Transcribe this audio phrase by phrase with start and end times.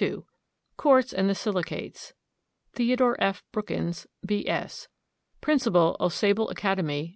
[0.00, 0.18] II.
[0.76, 2.14] QUARTZ AND THE SILICATES.
[2.74, 3.14] THEO.
[3.18, 3.42] F.
[3.50, 4.86] BROOKINS, B.S.
[5.40, 7.08] Principal Au Sable Academy, N.